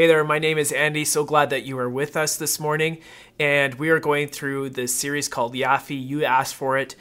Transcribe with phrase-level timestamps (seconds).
[0.00, 1.04] Hey there, my name is Andy.
[1.04, 3.02] So glad that you are with us this morning.
[3.38, 6.08] And we are going through this series called Yafi.
[6.08, 6.96] You asked for it.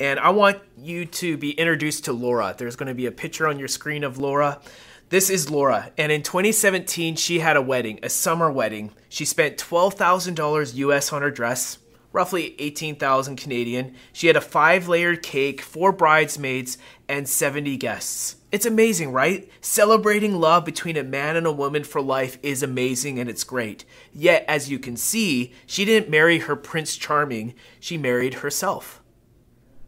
[0.00, 2.52] And I want you to be introduced to Laura.
[2.58, 4.60] There's going to be a picture on your screen of Laura.
[5.10, 5.92] This is Laura.
[5.96, 8.90] And in 2017, she had a wedding, a summer wedding.
[9.08, 11.78] She spent $12,000 US on her dress
[12.12, 13.94] roughly 18,000 Canadian.
[14.12, 16.78] She had a five layered cake, four bridesmaids,
[17.08, 18.39] and 70 guests.
[18.52, 19.48] It's amazing, right?
[19.60, 23.84] Celebrating love between a man and a woman for life is amazing and it's great.
[24.12, 29.00] Yet, as you can see, she didn't marry her Prince Charming, she married herself.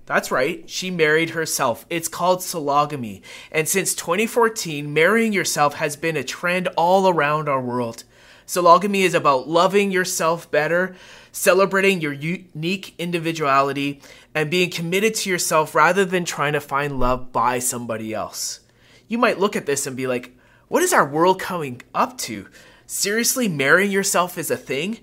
[0.06, 1.86] That's right, she married herself.
[1.90, 3.22] It's called sologamy.
[3.50, 8.04] And since 2014, marrying yourself has been a trend all around our world.
[8.46, 10.94] Sologamy is about loving yourself better,
[11.32, 14.00] celebrating your unique individuality,
[14.34, 18.60] and being committed to yourself rather than trying to find love by somebody else.
[19.08, 20.36] You might look at this and be like,
[20.68, 22.48] what is our world coming up to?
[22.86, 24.98] Seriously, marrying yourself is a thing?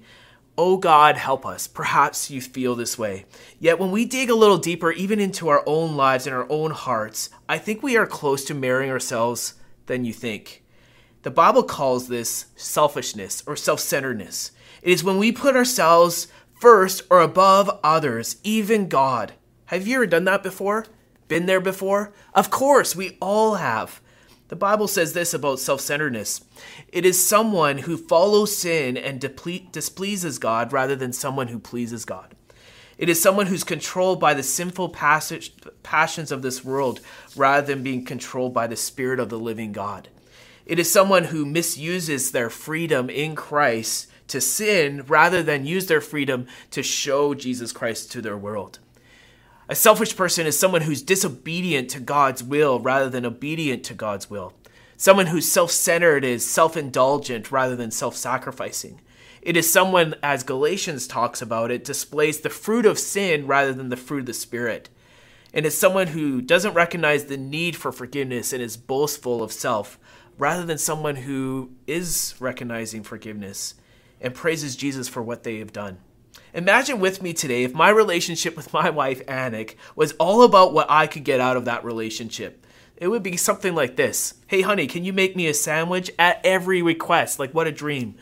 [0.57, 1.67] Oh God, help us.
[1.67, 3.25] Perhaps you feel this way.
[3.59, 6.71] Yet when we dig a little deeper, even into our own lives and our own
[6.71, 9.53] hearts, I think we are close to marrying ourselves
[9.85, 10.63] than you think.
[11.21, 14.51] The Bible calls this selfishness or self centeredness.
[14.81, 16.27] It is when we put ourselves
[16.59, 19.33] first or above others, even God.
[19.65, 20.85] Have you ever done that before?
[21.27, 22.13] Been there before?
[22.33, 24.01] Of course, we all have.
[24.47, 26.41] The Bible says this about self centeredness
[26.87, 32.05] it is someone who follows sin and deple- displeases God rather than someone who pleases
[32.05, 32.33] God.
[32.97, 35.53] It is someone who's controlled by the sinful passage,
[35.83, 36.99] passions of this world
[37.35, 40.09] rather than being controlled by the Spirit of the living God.
[40.69, 45.99] It is someone who misuses their freedom in Christ to sin rather than use their
[45.99, 48.77] freedom to show Jesus Christ to their world.
[49.67, 54.29] A selfish person is someone who's disobedient to God's will rather than obedient to God's
[54.29, 54.53] will.
[54.95, 59.02] Someone who's self centered is self indulgent rather than self sacrificing.
[59.41, 63.89] It is someone, as Galatians talks about it, displays the fruit of sin rather than
[63.89, 64.89] the fruit of the Spirit.
[65.52, 69.97] And is someone who doesn't recognize the need for forgiveness and is boastful of self
[70.39, 73.76] rather than someone who is recognizing forgiveness
[74.22, 76.00] and praises Jesus for what they have done.
[76.54, 80.89] Imagine with me today if my relationship with my wife, Anik, was all about what
[80.89, 82.66] I could get out of that relationship.
[82.98, 86.42] It would be something like this Hey, honey, can you make me a sandwich at
[86.44, 87.38] every request?
[87.38, 88.16] Like, what a dream.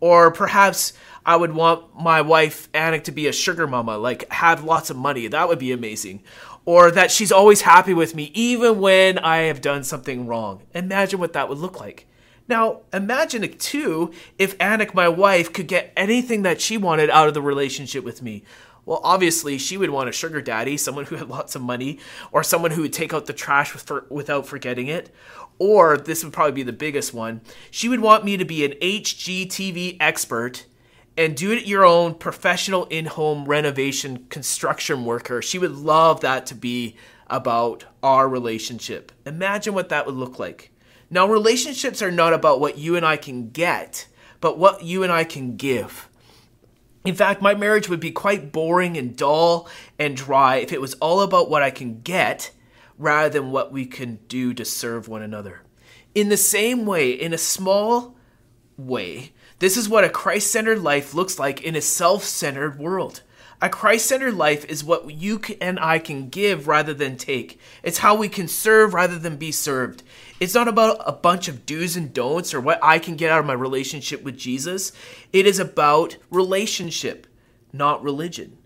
[0.00, 0.92] Or perhaps
[1.26, 4.96] I would want my wife, Anik, to be a sugar mama, like, have lots of
[4.96, 5.26] money.
[5.26, 6.22] That would be amazing.
[6.66, 10.62] Or that she's always happy with me, even when I have done something wrong.
[10.74, 12.06] Imagine what that would look like.
[12.48, 17.28] Now, imagine it too if Anik, my wife, could get anything that she wanted out
[17.28, 18.44] of the relationship with me.
[18.86, 21.98] Well, obviously, she would want a sugar daddy, someone who had lots of money,
[22.32, 25.10] or someone who would take out the trash for, without forgetting it.
[25.58, 28.72] Or, this would probably be the biggest one, she would want me to be an
[28.72, 30.66] HGTV expert
[31.16, 35.40] and do it your own professional in home renovation construction worker.
[35.40, 36.96] She would love that to be
[37.28, 39.12] about our relationship.
[39.24, 40.70] Imagine what that would look like.
[41.10, 44.06] Now, relationships are not about what you and I can get,
[44.40, 46.08] but what you and I can give.
[47.04, 50.94] In fact, my marriage would be quite boring and dull and dry if it was
[50.94, 52.50] all about what I can get
[52.98, 55.62] rather than what we can do to serve one another.
[56.14, 58.16] In the same way, in a small
[58.76, 59.32] way,
[59.64, 63.22] this is what a Christ centered life looks like in a self centered world.
[63.62, 67.58] A Christ centered life is what you and I can give rather than take.
[67.82, 70.02] It's how we can serve rather than be served.
[70.38, 73.40] It's not about a bunch of do's and don'ts or what I can get out
[73.40, 74.92] of my relationship with Jesus.
[75.32, 77.26] It is about relationship,
[77.72, 78.58] not religion.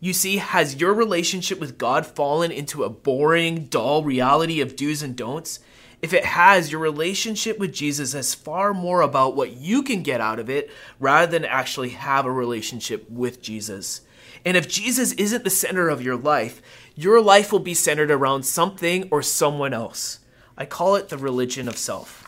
[0.00, 5.04] You see, has your relationship with God fallen into a boring, dull reality of do's
[5.04, 5.60] and don'ts?
[6.02, 10.20] If it has, your relationship with Jesus is far more about what you can get
[10.20, 10.68] out of it
[10.98, 14.00] rather than actually have a relationship with Jesus.
[14.44, 16.60] And if Jesus isn't the center of your life,
[16.96, 20.18] your life will be centered around something or someone else.
[20.58, 22.18] I call it the religion of self.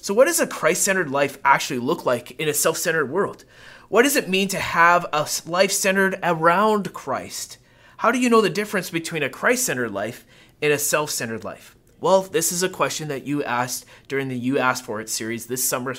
[0.00, 3.44] So, what does a Christ centered life actually look like in a self centered world?
[3.88, 7.58] What does it mean to have a life centered around Christ?
[7.98, 10.24] How do you know the difference between a Christ centered life
[10.62, 11.73] and a self centered life?
[12.04, 15.46] Well, this is a question that you asked during the You Asked For It series
[15.46, 15.94] this summer,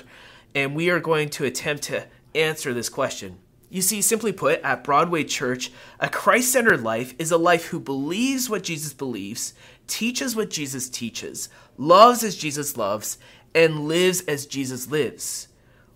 [0.54, 2.06] and we are going to attempt to
[2.36, 3.40] answer this question.
[3.72, 7.80] You see, simply put, at Broadway Church, a Christ centered life is a life who
[7.80, 9.56] believes what Jesus believes,
[9.88, 13.18] teaches what Jesus teaches, loves as Jesus loves,
[13.56, 15.48] and lives as Jesus lives.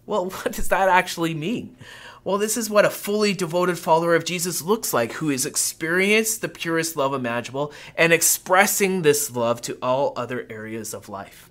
[0.10, 1.78] Well, what does that actually mean?
[2.24, 6.42] Well, this is what a fully devoted follower of Jesus looks like, who has experienced
[6.42, 11.50] the purest love imaginable and expressing this love to all other areas of life.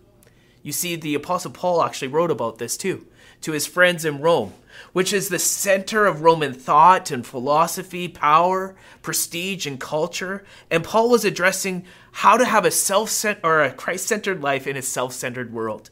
[0.63, 3.07] You see, the Apostle Paul actually wrote about this too
[3.43, 4.53] to his friends in Rome,
[4.93, 10.45] which is the center of Roman thought and philosophy, power, prestige, and culture.
[10.69, 14.83] And Paul was addressing how to have a self or a Christ-centered life in a
[14.83, 15.91] self-centered world.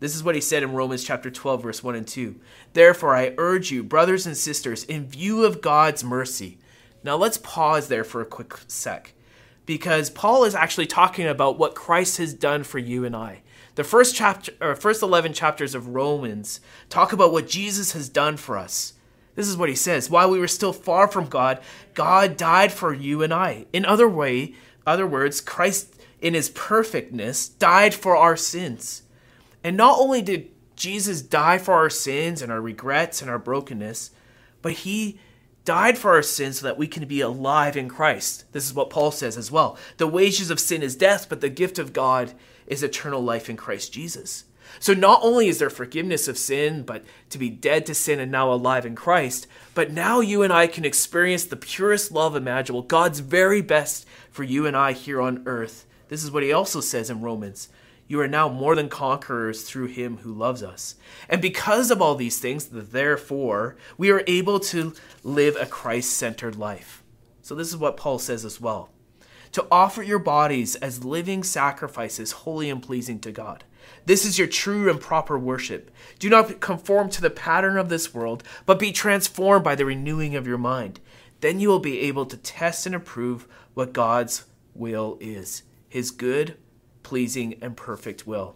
[0.00, 2.38] This is what he said in Romans chapter 12 verse 1 and 2.
[2.72, 6.58] Therefore I urge you brothers and sisters in view of God's mercy.
[7.02, 9.14] Now let's pause there for a quick sec
[9.66, 13.42] because Paul is actually talking about what Christ has done for you and I.
[13.74, 18.36] The first chapter or first 11 chapters of Romans talk about what Jesus has done
[18.36, 18.94] for us.
[19.34, 21.60] This is what he says, while we were still far from God,
[21.94, 23.66] God died for you and I.
[23.72, 24.54] In other way,
[24.84, 29.02] other words, Christ in his perfectness died for our sins.
[29.62, 34.12] And not only did Jesus die for our sins and our regrets and our brokenness,
[34.62, 35.18] but he
[35.64, 38.44] died for our sins so that we can be alive in Christ.
[38.52, 39.76] This is what Paul says as well.
[39.98, 42.32] The wages of sin is death, but the gift of God
[42.66, 44.44] is eternal life in Christ Jesus.
[44.80, 48.30] So not only is there forgiveness of sin, but to be dead to sin and
[48.30, 52.82] now alive in Christ, but now you and I can experience the purest love imaginable,
[52.82, 55.86] God's very best for you and I here on earth.
[56.08, 57.68] This is what he also says in Romans.
[58.08, 60.96] You are now more than conquerors through him who loves us.
[61.28, 66.56] And because of all these things, therefore, we are able to live a Christ centered
[66.56, 67.04] life.
[67.42, 68.90] So, this is what Paul says as well
[69.52, 73.64] to offer your bodies as living sacrifices, holy and pleasing to God.
[74.04, 75.90] This is your true and proper worship.
[76.18, 80.34] Do not conform to the pattern of this world, but be transformed by the renewing
[80.36, 81.00] of your mind.
[81.40, 84.44] Then you will be able to test and approve what God's
[84.74, 86.56] will is his good,
[87.08, 88.54] pleasing, and perfect will.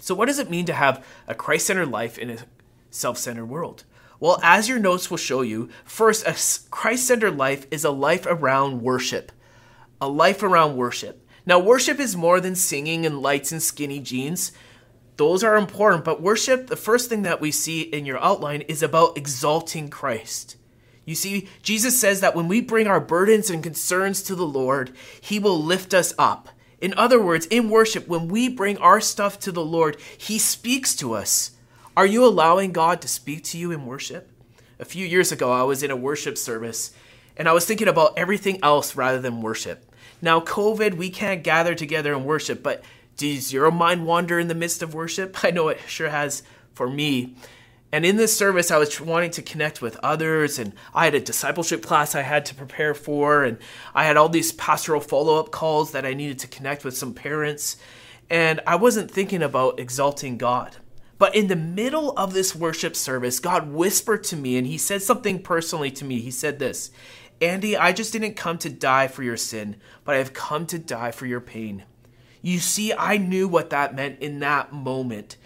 [0.00, 2.38] So, what does it mean to have a Christ centered life in a
[2.90, 3.84] self centered world?
[4.20, 6.36] Well, as your notes will show you, first, a
[6.70, 9.32] Christ centered life is a life around worship
[10.00, 11.26] a life around worship.
[11.44, 14.52] Now, worship is more than singing and lights and skinny jeans.
[15.16, 18.82] Those are important, but worship, the first thing that we see in your outline, is
[18.82, 20.56] about exalting Christ.
[21.04, 24.90] You see, Jesus says that when we bring our burdens and concerns to the Lord,
[25.20, 26.48] He will lift us up.
[26.80, 30.94] In other words, in worship, when we bring our stuff to the Lord, He speaks
[30.96, 31.52] to us.
[31.96, 34.30] Are you allowing God to speak to you in worship?
[34.78, 36.92] A few years ago, I was in a worship service
[37.36, 39.90] and I was thinking about everything else rather than worship.
[40.20, 42.82] Now, COVID, we can't gather together and worship, but
[43.16, 45.42] does your mind wander in the midst of worship?
[45.44, 46.42] I know it sure has
[46.74, 47.36] for me.
[47.92, 51.20] And in this service, I was wanting to connect with others, and I had a
[51.20, 53.58] discipleship class I had to prepare for, and
[53.94, 57.14] I had all these pastoral follow up calls that I needed to connect with some
[57.14, 57.76] parents,
[58.28, 60.76] and I wasn't thinking about exalting God.
[61.18, 65.00] But in the middle of this worship service, God whispered to me, and He said
[65.00, 66.20] something personally to me.
[66.20, 66.90] He said this
[67.40, 70.78] Andy, I just didn't come to die for your sin, but I have come to
[70.78, 71.84] die for your pain.
[72.42, 75.36] You see, I knew what that meant in that moment.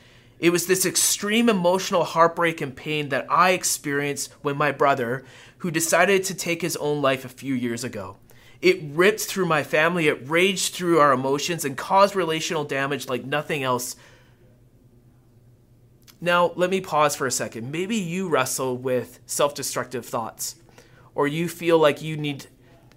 [0.41, 5.25] It was this extreme emotional heartbreak and pain that I experienced when my brother,
[5.59, 8.17] who decided to take his own life a few years ago.
[8.61, 13.25] It ripped through my family, it raged through our emotions, and caused relational damage like
[13.25, 13.97] nothing else.
[16.21, 17.71] Now, let me pause for a second.
[17.71, 20.57] Maybe you wrestle with self destructive thoughts
[21.15, 22.47] or you feel like you need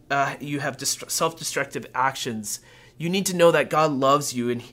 [0.10, 2.60] uh, you have dest- self-destructive actions
[2.98, 4.64] you need to know that god loves you and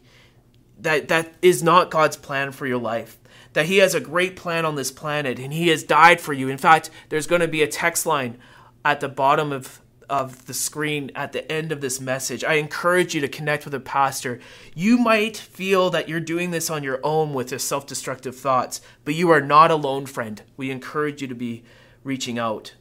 [0.83, 3.19] that that is not god's plan for your life
[3.53, 6.49] that he has a great plan on this planet and he has died for you
[6.49, 8.39] in fact there's going to be a text line
[8.85, 12.43] at the bottom of of the screen at the end of this message.
[12.43, 14.41] I encourage you to connect with a pastor.
[14.75, 18.81] You might feel that you're doing this on your own with your self destructive thoughts,
[19.05, 20.43] but you are not alone, friend.
[20.57, 21.63] We encourage you to be
[22.03, 22.75] reaching out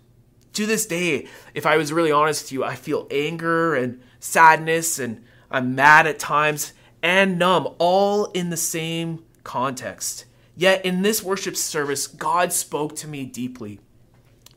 [0.53, 4.99] to this day, if I was really honest with you, I feel anger and sadness
[4.99, 10.25] and I'm mad at times and numb, all in the same context.
[10.55, 13.79] Yet in this worship service, God spoke to me deeply.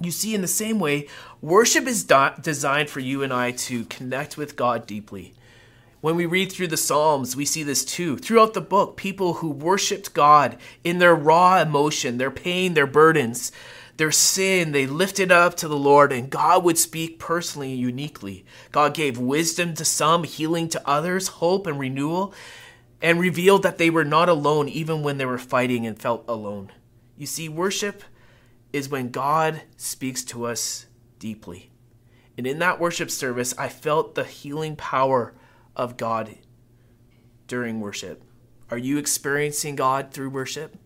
[0.00, 1.06] You see, in the same way,
[1.40, 5.34] worship is designed for you and I to connect with God deeply.
[6.00, 8.16] When we read through the Psalms, we see this too.
[8.16, 13.52] Throughout the book, people who worshiped God in their raw emotion, their pain, their burdens,
[13.96, 18.44] their sin, they lifted up to the Lord, and God would speak personally and uniquely.
[18.70, 22.32] God gave wisdom to some, healing to others, hope and renewal,
[23.00, 26.72] and revealed that they were not alone even when they were fighting and felt alone.
[27.16, 28.02] You see, worship
[28.72, 30.87] is when God speaks to us
[31.18, 31.70] deeply.
[32.38, 35.34] And in that worship service, I felt the healing power
[35.76, 36.37] of God
[37.46, 38.25] during worship.
[38.70, 40.76] Are you experiencing God through worship?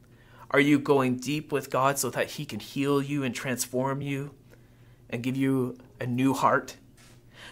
[0.50, 4.34] Are you going deep with God so that He can heal you and transform you
[5.10, 6.76] and give you a new heart?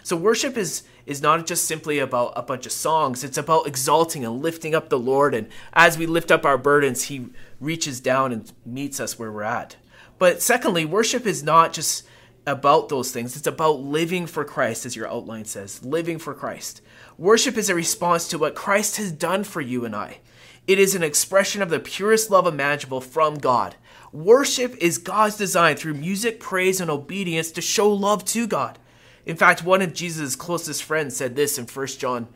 [0.03, 4.25] So worship is is not just simply about a bunch of songs, it's about exalting
[4.25, 5.35] and lifting up the Lord.
[5.35, 7.27] And as we lift up our burdens, He
[7.59, 9.75] reaches down and meets us where we're at.
[10.17, 12.03] But secondly, worship is not just
[12.47, 16.81] about those things, it's about living for Christ, as your outline says living for Christ.
[17.17, 20.19] Worship is a response to what Christ has done for you and I.
[20.67, 23.75] It is an expression of the purest love imaginable from God.
[24.11, 28.79] Worship is God's design through music, praise, and obedience to show love to God.
[29.25, 32.27] In fact, one of Jesus' closest friends said this in 1 John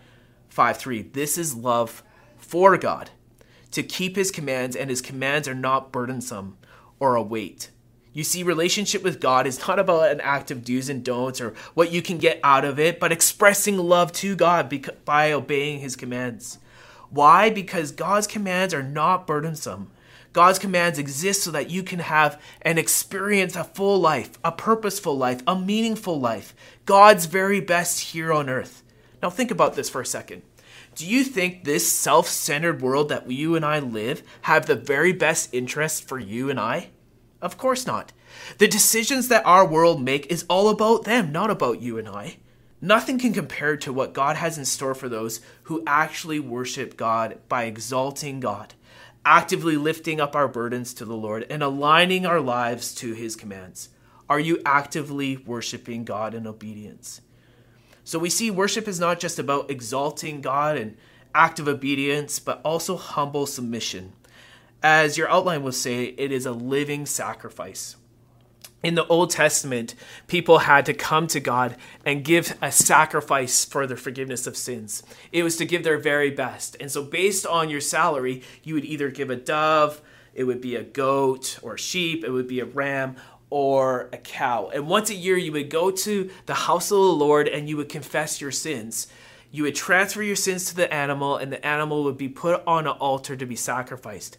[0.49, 1.01] 5 3.
[1.03, 2.03] This is love
[2.37, 3.09] for God,
[3.71, 6.57] to keep his commands, and his commands are not burdensome
[6.99, 7.69] or a weight.
[8.11, 11.53] You see, relationship with God is not about an act of do's and don'ts or
[11.73, 14.73] what you can get out of it, but expressing love to God
[15.05, 16.57] by obeying his commands.
[17.09, 17.49] Why?
[17.49, 19.89] Because God's commands are not burdensome.
[20.31, 25.17] God's commands exist so that you can have and experience a full life, a purposeful
[25.17, 26.53] life, a meaningful life,
[26.85, 28.83] God's very best here on earth.
[29.23, 30.43] Now, think about this for a second.
[30.95, 35.13] Do you think this self centered world that you and I live have the very
[35.13, 36.89] best interest for you and I?
[37.41, 38.11] Of course not.
[38.57, 42.37] The decisions that our world make is all about them, not about you and I.
[42.81, 47.39] Nothing can compare to what God has in store for those who actually worship God
[47.49, 48.73] by exalting God,
[49.25, 53.89] actively lifting up our burdens to the Lord, and aligning our lives to His commands.
[54.29, 57.19] Are you actively worshiping God in obedience?
[58.05, 60.95] So we see worship is not just about exalting God and
[61.35, 64.13] active obedience, but also humble submission.
[64.81, 67.97] As your outline will say, it is a living sacrifice
[68.81, 69.93] in the Old Testament,
[70.27, 75.03] people had to come to God and give a sacrifice for the forgiveness of sins.
[75.31, 76.77] It was to give their very best.
[76.79, 80.01] And so, based on your salary, you would either give a dove,
[80.33, 83.17] it would be a goat or a sheep, it would be a ram
[83.49, 84.69] or a cow.
[84.73, 87.77] And once a year, you would go to the house of the Lord and you
[87.77, 89.07] would confess your sins.
[89.51, 92.85] You would transfer your sins to the animal, and the animal would be put on
[92.85, 94.37] an altar to be sacrificed.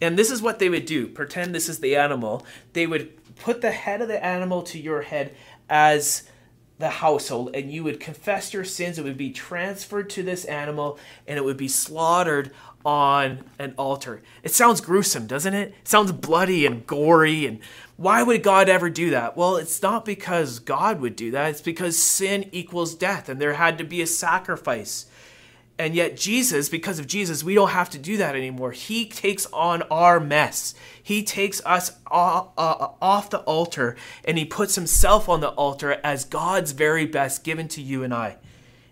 [0.00, 1.06] And this is what they would do.
[1.08, 2.44] Pretend this is the animal.
[2.72, 5.34] They would put the head of the animal to your head
[5.68, 6.24] as
[6.78, 8.98] the household and you would confess your sins.
[8.98, 12.50] It would be transferred to this animal and it would be slaughtered
[12.84, 14.20] on an altar.
[14.42, 15.68] It sounds gruesome doesn't it?
[15.68, 17.60] it sounds bloody and gory and
[17.96, 19.36] why would god ever do that?
[19.36, 21.50] Well it's not because god would do that.
[21.50, 25.06] It's because sin equals death and there had to be a sacrifice
[25.82, 28.70] and yet, Jesus, because of Jesus, we don't have to do that anymore.
[28.70, 30.76] He takes on our mess.
[31.02, 36.00] He takes us uh, uh, off the altar and he puts himself on the altar
[36.04, 38.36] as God's very best given to you and I.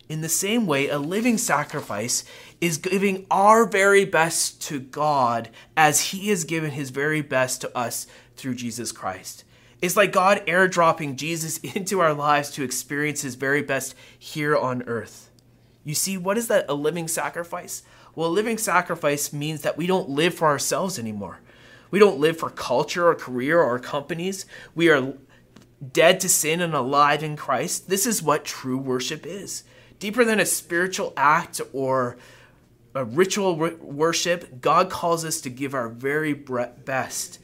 [0.09, 2.25] In the same way, a living sacrifice
[2.61, 7.78] is giving our very best to God as he has given his very best to
[7.78, 9.44] us through Jesus Christ.
[9.80, 14.82] It's like God airdropping Jesus into our lives to experience his very best here on
[14.88, 15.29] earth.
[15.90, 16.66] You see, what is that?
[16.68, 17.82] A living sacrifice?
[18.14, 21.40] Well, a living sacrifice means that we don't live for ourselves anymore.
[21.90, 24.47] We don't live for culture or career or companies.
[24.73, 25.14] We are
[25.92, 27.88] dead to sin and alive in Christ.
[27.88, 29.64] This is what true worship is.
[29.99, 32.16] Deeper than a spiritual act or
[32.94, 37.40] a ritual worship, God calls us to give our very best,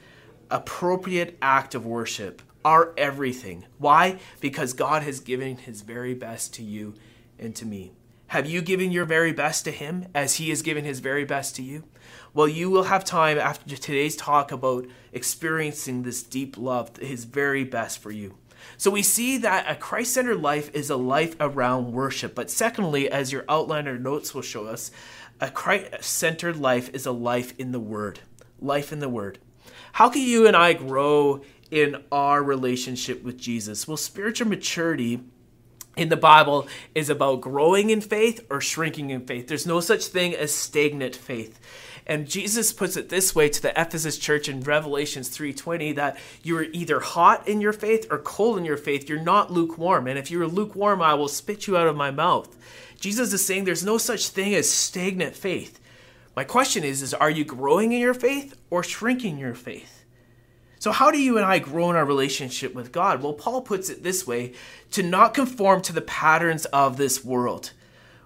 [0.52, 3.64] appropriate act of worship, our everything.
[3.78, 4.20] Why?
[4.38, 6.94] Because God has given his very best to you
[7.40, 7.95] and to me.
[8.28, 11.54] Have you given your very best to Him as He has given His very best
[11.56, 11.84] to you?
[12.34, 17.62] Well, you will have time after today's talk about experiencing this deep love, His very
[17.62, 18.36] best for you.
[18.76, 22.34] So we see that a Christ centered life is a life around worship.
[22.34, 24.90] But secondly, as your outline or notes will show us,
[25.40, 28.20] a Christ centered life is a life in the Word.
[28.60, 29.38] Life in the Word.
[29.92, 33.86] How can you and I grow in our relationship with Jesus?
[33.86, 35.20] Well, spiritual maturity
[35.96, 39.48] in the Bible is about growing in faith or shrinking in faith.
[39.48, 41.58] There's no such thing as stagnant faith.
[42.06, 46.66] And Jesus puts it this way to the Ephesus church in Revelations 3:20 that you're
[46.72, 49.08] either hot in your faith or cold in your faith.
[49.08, 50.06] You're not lukewarm.
[50.06, 52.54] And if you're lukewarm, I will spit you out of my mouth.
[53.00, 55.80] Jesus is saying there's no such thing as stagnant faith.
[56.36, 59.95] My question is is are you growing in your faith or shrinking your faith?
[60.78, 63.22] So, how do you and I grow in our relationship with God?
[63.22, 64.52] Well, Paul puts it this way
[64.92, 67.72] to not conform to the patterns of this world,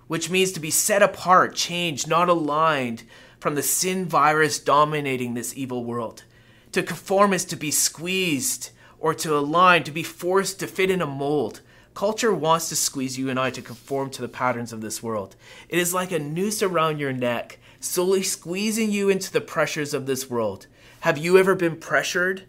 [0.09, 3.05] which means to be set apart, changed, not aligned
[3.39, 6.25] from the sin virus dominating this evil world.
[6.73, 11.01] To conform is to be squeezed or to align, to be forced to fit in
[11.01, 11.61] a mold.
[11.95, 15.37] Culture wants to squeeze you and I to conform to the patterns of this world.
[15.69, 20.07] It is like a noose around your neck, slowly squeezing you into the pressures of
[20.07, 20.67] this world.
[21.01, 22.43] Have you ever been pressured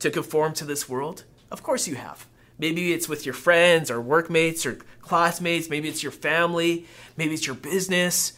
[0.00, 1.24] to conform to this world?
[1.50, 2.26] Of course you have.
[2.58, 5.70] Maybe it's with your friends or workmates or classmates.
[5.70, 6.86] Maybe it's your family.
[7.16, 8.34] Maybe it's your business.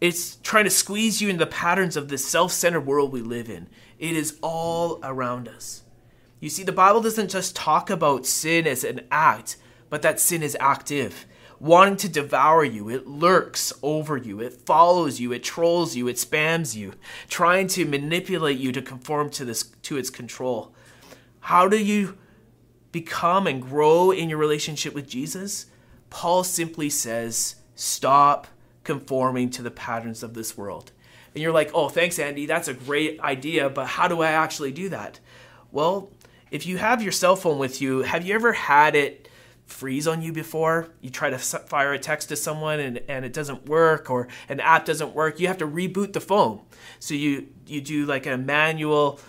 [0.00, 3.50] It's trying to squeeze you into the patterns of this self centered world we live
[3.50, 3.68] in.
[3.98, 5.82] It is all around us.
[6.38, 9.56] You see, the Bible doesn't just talk about sin as an act,
[9.90, 11.26] but that sin is active,
[11.60, 12.88] wanting to devour you.
[12.88, 16.94] It lurks over you, it follows you, it trolls you, it spams you,
[17.28, 20.74] trying to manipulate you to conform to this to its control.
[21.40, 22.18] How do you
[22.92, 25.66] become and grow in your relationship with Jesus?
[26.10, 28.46] Paul simply says, stop
[28.84, 30.92] conforming to the patterns of this world.
[31.34, 32.46] And you're like, oh, thanks, Andy.
[32.46, 35.20] That's a great idea, but how do I actually do that?
[35.70, 36.10] Well,
[36.50, 39.27] if you have your cell phone with you, have you ever had it
[39.68, 40.88] freeze on you before?
[41.00, 44.60] You try to fire a text to someone and, and it doesn't work, or an
[44.60, 45.38] app doesn't work.
[45.38, 46.62] You have to reboot the phone.
[46.98, 49.20] So you, you do like a manual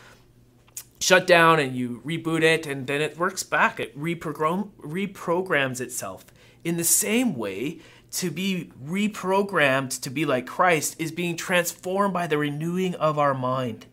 [1.00, 3.80] shutdown and you reboot it, and then it works back.
[3.80, 6.26] It reprogram, reprograms itself.
[6.64, 7.80] In the same way,
[8.12, 13.34] to be reprogrammed to be like Christ is being transformed by the renewing of our
[13.34, 13.86] mind.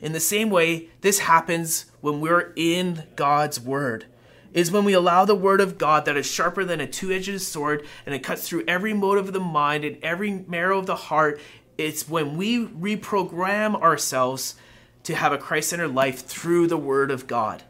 [0.00, 4.06] In the same way, this happens when we're in God's Word.
[4.56, 7.42] Is when we allow the Word of God that is sharper than a two edged
[7.42, 10.96] sword and it cuts through every motive of the mind and every marrow of the
[10.96, 11.38] heart.
[11.76, 14.54] It's when we reprogram ourselves
[15.02, 17.64] to have a Christ centered life through the Word of God.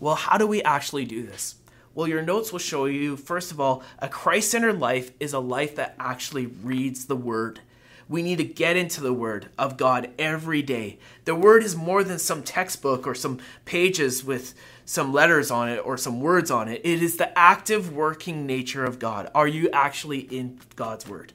[0.00, 1.56] Well, how do we actually do this?
[1.94, 5.40] Well, your notes will show you, first of all, a Christ centered life is a
[5.40, 7.60] life that actually reads the Word.
[8.10, 10.98] We need to get into the Word of God every day.
[11.26, 14.52] The Word is more than some textbook or some pages with
[14.84, 16.80] some letters on it or some words on it.
[16.82, 19.30] It is the active working nature of God.
[19.32, 21.34] Are you actually in God's Word?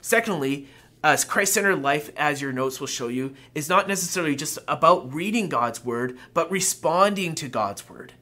[0.00, 0.68] Secondly,
[1.02, 4.60] uh, as Christ centered life, as your notes will show you, is not necessarily just
[4.68, 8.12] about reading God's Word, but responding to God's Word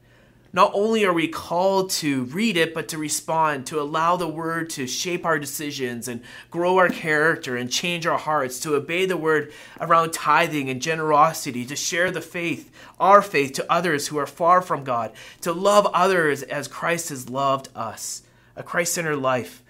[0.51, 4.69] not only are we called to read it, but to respond, to allow the word
[4.71, 9.17] to shape our decisions and grow our character and change our hearts, to obey the
[9.17, 14.27] word around tithing and generosity, to share the faith, our faith, to others who are
[14.27, 18.23] far from God, to love others as Christ has loved us.
[18.55, 19.63] A Christ centered life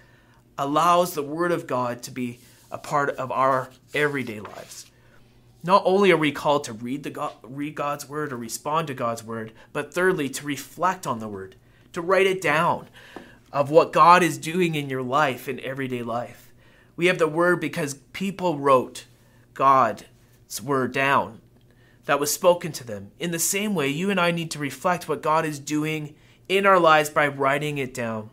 [0.56, 2.38] allows the word of God to be
[2.70, 4.89] a part of our everyday lives.
[5.62, 8.94] Not only are we called to read, the God, read God's word or respond to
[8.94, 11.56] God's word, but thirdly, to reflect on the word,
[11.92, 12.88] to write it down
[13.52, 16.52] of what God is doing in your life, in everyday life.
[16.96, 19.04] We have the word because people wrote
[19.54, 20.04] God's
[20.62, 21.40] word down
[22.06, 23.10] that was spoken to them.
[23.18, 26.14] In the same way, you and I need to reflect what God is doing
[26.48, 28.30] in our lives by writing it down.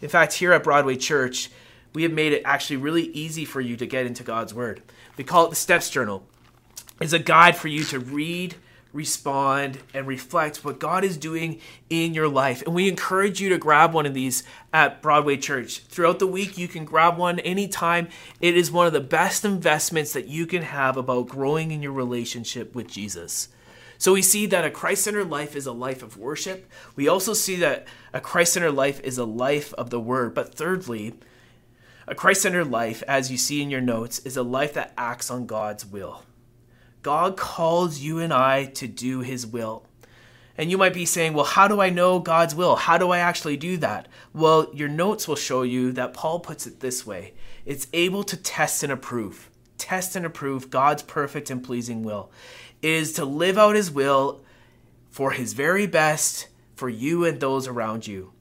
[0.00, 1.50] In fact, here at Broadway Church,
[1.94, 4.82] we have made it actually really easy for you to get into God's Word.
[5.16, 6.26] We call it the Steps Journal
[7.04, 8.54] is a guide for you to read,
[8.94, 12.62] respond, and reflect what God is doing in your life.
[12.62, 15.80] And we encourage you to grab one of these at Broadway Church.
[15.80, 18.08] Throughout the week, you can grab one anytime.
[18.40, 21.92] It is one of the best investments that you can have about growing in your
[21.92, 23.48] relationship with Jesus.
[23.98, 26.70] So we see that a Christ centered life is a life of worship.
[26.96, 30.34] We also see that a Christ centered life is a life of the Word.
[30.34, 31.12] But thirdly,
[32.06, 35.30] a Christ centered life, as you see in your notes, is a life that acts
[35.30, 36.22] on God's will.
[37.04, 39.84] God calls you and I to do his will.
[40.56, 42.76] And you might be saying, well, how do I know God's will?
[42.76, 44.08] How do I actually do that?
[44.32, 47.34] Well, your notes will show you that Paul puts it this way
[47.66, 49.50] it's able to test and approve.
[49.76, 52.30] Test and approve God's perfect and pleasing will.
[52.80, 54.42] It is to live out his will
[55.10, 58.32] for his very best for you and those around you.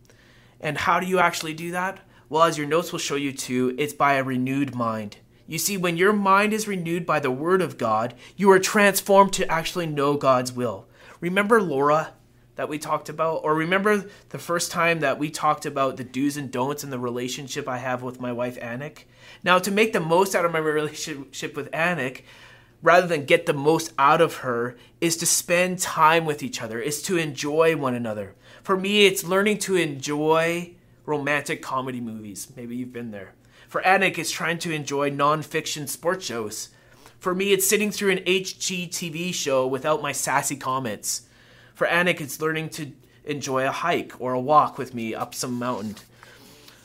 [0.62, 2.00] And how do you actually do that?
[2.30, 5.18] Well, as your notes will show you too, it's by a renewed mind.
[5.48, 9.34] You see, when your mind is renewed by the Word of God, you are transformed
[9.34, 10.88] to actually know God's will.
[11.20, 12.14] Remember Laura
[12.56, 13.42] that we talked about?
[13.44, 17.00] Or remember the first time that we talked about the do's and don'ts and the
[17.00, 19.04] relationship I have with my wife, Anik?
[19.44, 22.22] Now, to make the most out of my relationship with Anik,
[22.82, 26.80] rather than get the most out of her, is to spend time with each other,
[26.80, 28.36] is to enjoy one another.
[28.62, 30.74] For me, it's learning to enjoy
[31.06, 32.48] romantic comedy movies.
[32.56, 33.34] Maybe you've been there.
[33.74, 36.70] For Anik, it's trying to enjoy non-fiction sports shows.
[37.18, 41.24] For me, it's sitting through an HGTV show without my sassy comments.
[41.74, 42.92] For Anik, it's learning to
[43.26, 45.96] enjoy a hike or a walk with me up some mountain.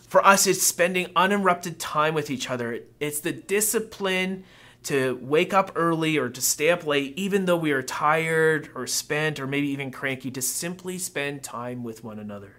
[0.08, 2.80] For us, it's spending uninterrupted time with each other.
[3.00, 4.44] It's the discipline
[4.84, 8.86] to wake up early or to stay up late, even though we are tired or
[8.86, 12.56] spent or maybe even cranky, to simply spend time with one another.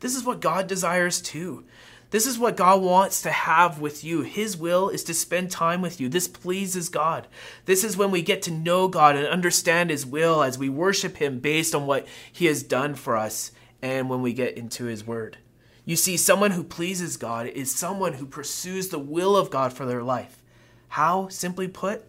[0.00, 1.64] This is what God desires too.
[2.10, 4.22] This is what God wants to have with you.
[4.22, 6.08] His will is to spend time with you.
[6.08, 7.26] This pleases God.
[7.66, 11.18] This is when we get to know God and understand His will as we worship
[11.18, 15.06] Him based on what He has done for us and when we get into His
[15.06, 15.36] Word.
[15.84, 19.84] You see, someone who pleases God is someone who pursues the will of God for
[19.84, 20.42] their life.
[20.88, 22.04] How, simply put?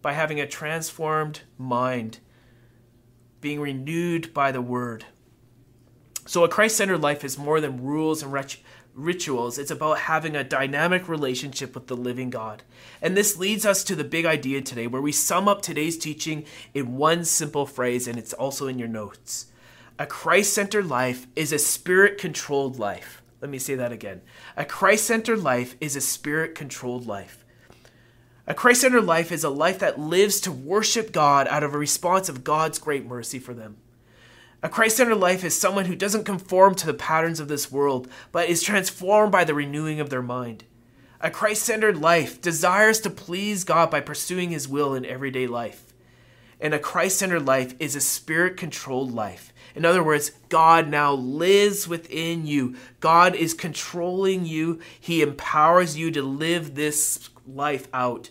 [0.00, 2.20] By having a transformed mind,
[3.40, 5.06] being renewed by the Word.
[6.26, 8.32] So, a Christ centered life is more than rules and
[8.94, 12.62] rituals, it's about having a dynamic relationship with the living God.
[13.02, 16.44] And this leads us to the big idea today, where we sum up today's teaching
[16.72, 19.46] in one simple phrase, and it's also in your notes.
[19.98, 23.22] A Christ centered life is a spirit controlled life.
[23.40, 24.22] Let me say that again.
[24.56, 27.44] A Christ centered life is a spirit controlled life.
[28.46, 31.78] A Christ centered life is a life that lives to worship God out of a
[31.78, 33.76] response of God's great mercy for them.
[34.64, 38.08] A Christ centered life is someone who doesn't conform to the patterns of this world,
[38.32, 40.64] but is transformed by the renewing of their mind.
[41.20, 45.92] A Christ centered life desires to please God by pursuing His will in everyday life.
[46.62, 49.52] And a Christ centered life is a spirit controlled life.
[49.74, 52.74] In other words, God now lives within you.
[53.00, 54.80] God is controlling you.
[54.98, 58.30] He empowers you to live this life out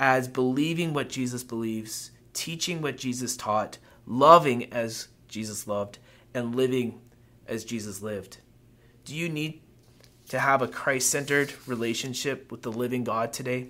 [0.00, 5.98] as believing what Jesus believes, teaching what Jesus taught, loving as Jesus loved
[6.32, 7.00] and living
[7.48, 8.38] as Jesus lived.
[9.04, 9.62] Do you need
[10.28, 13.66] to have a Christ centered relationship with the living God today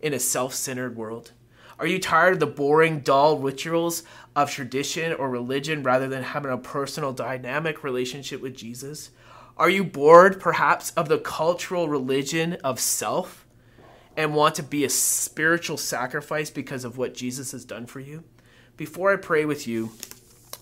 [0.00, 1.32] in a self centered world?
[1.80, 4.04] Are you tired of the boring, dull rituals
[4.36, 9.10] of tradition or religion rather than having a personal, dynamic relationship with Jesus?
[9.56, 13.48] Are you bored, perhaps, of the cultural religion of self
[14.16, 18.22] and want to be a spiritual sacrifice because of what Jesus has done for you?
[18.76, 19.90] Before I pray with you,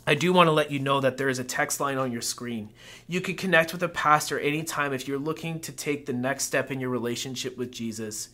[0.09, 2.23] I do want to let you know that there is a text line on your
[2.23, 2.71] screen.
[3.07, 6.71] You can connect with a pastor anytime if you're looking to take the next step
[6.71, 8.31] in your relationship with Jesus.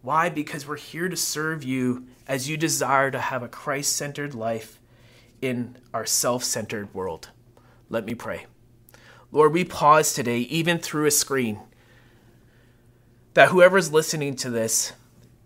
[0.00, 0.30] Why?
[0.30, 4.80] Because we're here to serve you as you desire to have a Christ centered life
[5.42, 7.28] in our self centered world.
[7.90, 8.46] Let me pray.
[9.30, 11.60] Lord, we pause today, even through a screen,
[13.34, 14.94] that whoever's listening to this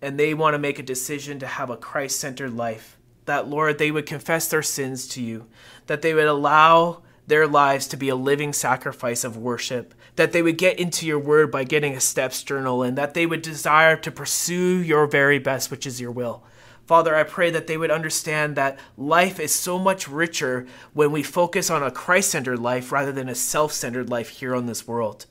[0.01, 2.96] and they want to make a decision to have a Christ centered life,
[3.27, 5.45] that, Lord, they would confess their sins to you,
[5.85, 10.41] that they would allow their lives to be a living sacrifice of worship, that they
[10.41, 13.95] would get into your word by getting a steps journal, and that they would desire
[13.97, 16.43] to pursue your very best, which is your will.
[16.85, 21.21] Father, I pray that they would understand that life is so much richer when we
[21.21, 24.87] focus on a Christ centered life rather than a self centered life here on this
[24.87, 25.25] world.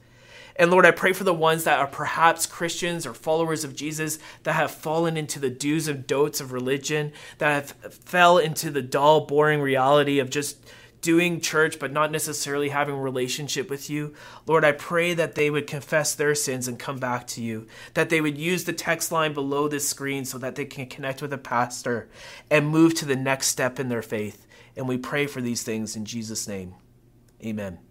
[0.58, 4.18] And Lord, I pray for the ones that are perhaps Christians or followers of Jesus
[4.42, 8.82] that have fallen into the do's and don'ts of religion, that have fell into the
[8.82, 10.58] dull, boring reality of just
[11.02, 14.14] doing church but not necessarily having a relationship with you.
[14.46, 18.08] Lord, I pray that they would confess their sins and come back to you, that
[18.08, 21.32] they would use the text line below this screen so that they can connect with
[21.32, 22.08] a pastor
[22.50, 24.46] and move to the next step in their faith.
[24.76, 26.74] And we pray for these things in Jesus' name.
[27.44, 27.85] Amen.